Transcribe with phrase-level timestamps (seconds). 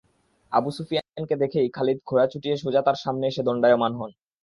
[0.51, 4.11] আবু সুফিয়ানকে দেখেই খালিদ ঘোড়া ছুটিয়ে সোজা তার সামনে এসে দণ্ডায়মান হন।